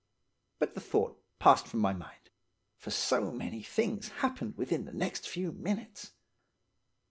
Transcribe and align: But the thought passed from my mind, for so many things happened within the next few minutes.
But 0.57 0.73
the 0.73 0.81
thought 0.81 1.23
passed 1.37 1.67
from 1.67 1.79
my 1.81 1.93
mind, 1.93 2.31
for 2.75 2.89
so 2.89 3.29
many 3.29 3.61
things 3.61 4.07
happened 4.07 4.57
within 4.57 4.85
the 4.85 4.93
next 4.93 5.29
few 5.29 5.51
minutes. 5.51 6.13